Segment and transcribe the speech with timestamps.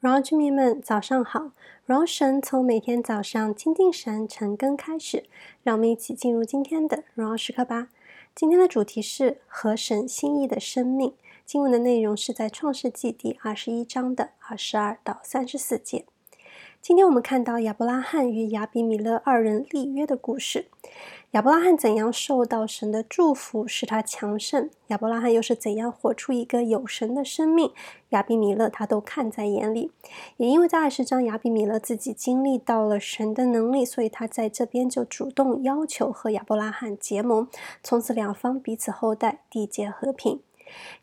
[0.00, 1.50] 荣耀居民们，早上好！
[1.84, 5.24] 荣耀神从每天早上亲近神晨更开始，
[5.64, 7.88] 让我们一起进入今天的荣耀时刻吧。
[8.32, 11.14] 今天的主题是河神心意的生命。
[11.44, 16.04] 经文的内容是在创世纪第二十一章的二十二到三十四节。
[16.80, 20.68] 今天我们看到亚伯拉罕与亚比米勒二人立约的故事。
[21.32, 24.70] 亚伯拉罕怎样受到神的祝福，使他强盛？
[24.86, 27.72] 亚伯拉罕又是怎样活出一个有神的生命？
[28.10, 29.90] 亚比米勒他都看在眼里。
[30.38, 37.48] 也因为在二十章，亚比米勒自己经历到了神的能力，所以他在这边就主动要求和亚伯拉罕结盟，
[37.82, 40.40] 从此两方彼此厚待，缔结和平。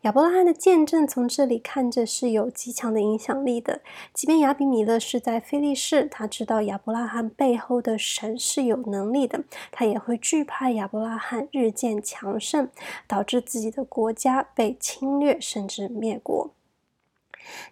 [0.02, 3.80] 亚伯拉罕的见证从这里看着是有极强的影响力的。
[4.12, 12.68] 即便亚比米勒是在非利士，他知道亚伯拉罕背后的神是有能力的，他也会惧怕亚伯拉罕日渐强盛，
[13.06, 16.50] 导致自己的国家被侵略甚至灭国。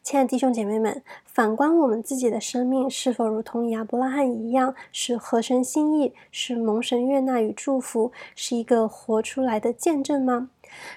[0.05, 10.51] 亲爱的弟兄姐妹们，反观我们自己的生命，是否如同亚伯拉罕一样，是合神心意，是蒙神悦纳与祝福，是一个活出来的见证吗？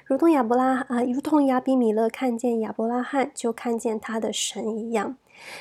[0.06, 5.18] 如同亚伯拉啊，如同亚比米勒看见亚伯拉罕，就看见他的神一样。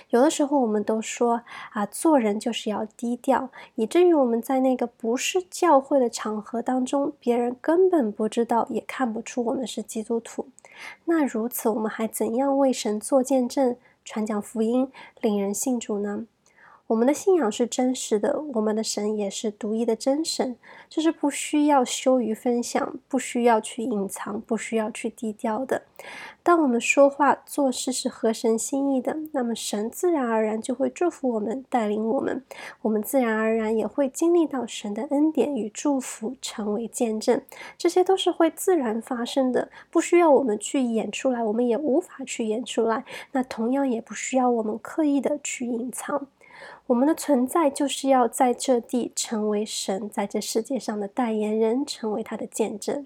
[0.09, 1.43] 有的时候，我们都说
[1.73, 10.47] 啊，做人就是要低调，以至于我们在那个不是教会的场合当中，别人根本不知道，也看不出我们是基督徒。
[11.05, 16.27] 那如此，我们还怎样为神做见证、传讲福音、领人信主呢？
[16.89, 20.57] 我们的信仰是真实的，我们的神也是独一的真神，
[20.89, 25.83] 这是不需要羞于分享，不需要去隐藏，不需要去低调的。
[26.45, 32.45] 当我们说话做事是合神心意的，那么神自然而然就会祝福我们，带领我们，
[32.83, 37.43] 我们自然而然也会经历到神的恩典与祝福，成为见证。
[37.77, 43.05] 这些都是会自然发生的，不需要我们去演出来，我们也无法去演出来。
[43.33, 46.29] 那同样也不需要我们刻意的去隐藏。
[46.89, 53.05] 我们的存在就是要在这地成为神在这世界上的代言人，成为他的见证。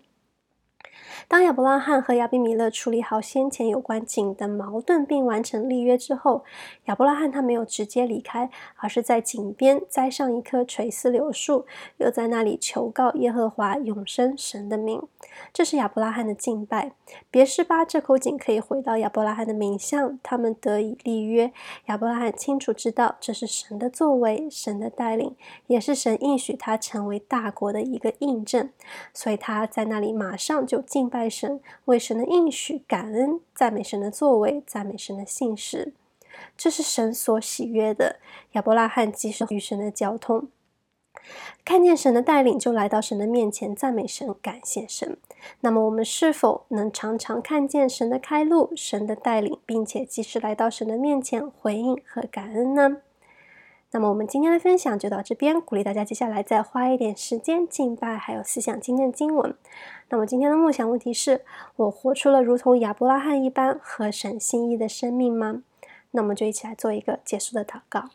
[1.28, 6.44] 当亚伯拉罕和亚比米勒处理好先前有关井的矛盾，并完成立约之后，
[6.87, 11.66] 亚伯拉罕他没有直接离开，而是在井边栽上一棵垂丝柳树，
[11.99, 15.00] 又在那里求告耶和华永生神的名。
[15.53, 16.93] 这是亚伯拉罕的敬拜。
[17.31, 21.53] 别是巴这口井可以回到亚伯拉罕的名下，他们得以立约。
[21.87, 25.34] 亚伯拉罕清楚知道这是神的作为，神的带领，
[25.66, 28.71] 也是神应许他成为大国的一个印证，
[29.12, 35.93] 所以他在那里马上就敬拜神，为神的应许感恩，赞美神的作为，赞美神的信实。
[36.56, 38.17] 这是神所喜悦的。
[38.55, 40.49] 亚伯拉罕及时与神的交通。
[41.65, 45.17] 看见神的带领，就来到神的面前赞美神、感谢神。
[45.61, 52.97] 那么，我们是否能常常看见神的开路、神的带领，并且及时来到神的面前回应和感恩呢？
[53.93, 59.55] 那么，我们今天的分享就到这边，鼓励大家接下来再花一点时间敬拜，还有思想今天的经文。
[60.11, 65.62] 那么，今天的梦想问题是：我活出了如同亚伯拉罕一般合神心意的生命吗？
[66.12, 68.11] 那么就一起来做一个结束的祷告。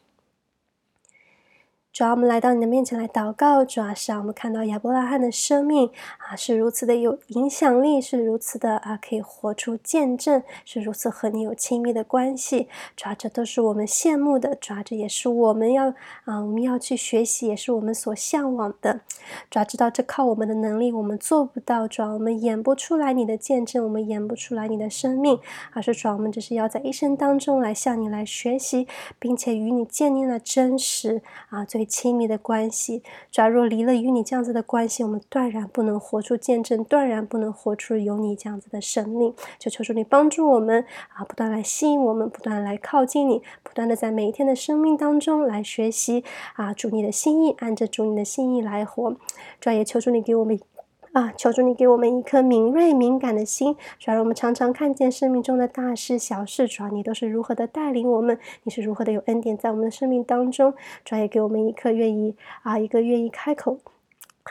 [1.96, 3.64] 主要，我们来到你的面前来祷告。
[3.64, 12.68] 主要，是让我们看到亚伯拉罕的生命啊，是如此的有影响力，是如此的啊，可以活出见证，是如此和你有亲密的关系。
[12.98, 14.54] 主要，这都是我们羡慕的。
[14.56, 15.88] 主啊，这也是我们要
[16.26, 19.00] 啊，我们要去学习，也是我们所向往的。
[19.50, 21.88] 主要，知道这靠我们的能力，我们做不到。
[21.88, 25.40] 主要，我们演不出来你的见证，我们演不出来你的生命。
[25.72, 28.86] 而是主要，我们只是要在一生当中来向你来学习，
[29.18, 31.85] 并且与你建立了真实啊，最。
[31.86, 39.34] 亲密的关系，假若离了与你这样子的关系，我们断然不能活出见证，断然不能活出有你这样子的生命。
[39.60, 46.24] 就求主你帮助我们啊，不断来吸引我们，不断来靠近你，不断的在每一天的生命当中来学习
[46.56, 49.16] 啊，主你的心意，按着主你的心意来活。
[49.60, 50.60] 主也求主你给我们。
[51.16, 51.32] 啊！
[51.38, 60.74] 求主你给我们一颗敏锐敏感的心，主要我们常常看见生命中的大事小事，主要你都是如何的带领我们，你是如何的有恩典在我们的生命当中，
[61.06, 63.78] 主要也给我们一颗愿意啊，一个愿意开口。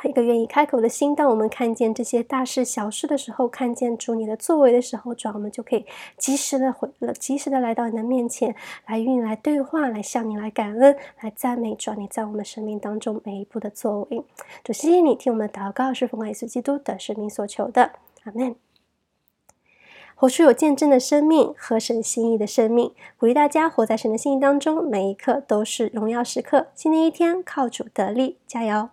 [0.02, 5.86] 一个愿意开口的心，当我们看见这些大事小事的时候，看见主你的作为的时候，主，我们就可以
[6.18, 8.54] 及时的回，及时的来到你的面前，
[8.86, 14.24] 来与你来对话，来向你来感恩，来赞美主你在我们生命当中每一步的作为。
[14.64, 17.92] 主，谢谢你听我们祷告，是奉耶稣基督的圣名所求的，
[18.24, 18.56] 阿门。
[20.16, 26.66] 活出有见证的生命，合神心意的生命，鼓励大家活在神的心意当中，每一刻都是荣耀时刻。
[26.74, 28.90] 新的一天靠主得力，加油！